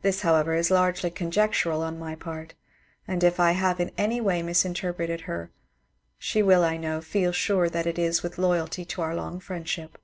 [0.00, 2.54] This, however, is largely conjectural on my part,
[3.06, 5.52] and if I have in any way misinterpreted her
[6.18, 9.98] she will, I know, feel sure that it is with loyalty to our long friendship.